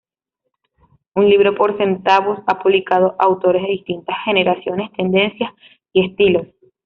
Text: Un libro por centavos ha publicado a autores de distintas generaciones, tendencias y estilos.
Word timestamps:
Un 1.13 1.29
libro 1.29 1.53
por 1.53 1.77
centavos 1.77 2.39
ha 2.47 2.57
publicado 2.57 3.15
a 3.19 3.25
autores 3.25 3.61
de 3.61 3.67
distintas 3.67 4.15
generaciones, 4.25 4.91
tendencias 4.93 5.51
y 5.93 6.09
estilos. 6.09 6.47